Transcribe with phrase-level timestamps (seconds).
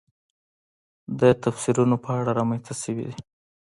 [1.19, 3.17] د تفسیرونو په اړه رامنځته شوې دي.